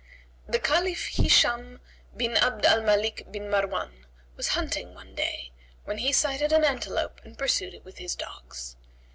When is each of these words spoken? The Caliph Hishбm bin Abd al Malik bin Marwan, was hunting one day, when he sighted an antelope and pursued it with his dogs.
The 0.47 0.57
Caliph 0.57 1.09
Hishбm 1.17 1.79
bin 2.17 2.35
Abd 2.35 2.65
al 2.65 2.81
Malik 2.81 3.27
bin 3.31 3.51
Marwan, 3.51 4.07
was 4.35 4.47
hunting 4.57 4.95
one 4.95 5.13
day, 5.13 5.51
when 5.85 5.99
he 5.99 6.11
sighted 6.11 6.51
an 6.51 6.63
antelope 6.63 7.21
and 7.23 7.37
pursued 7.37 7.75
it 7.75 7.85
with 7.85 7.99
his 7.99 8.15
dogs. 8.15 8.77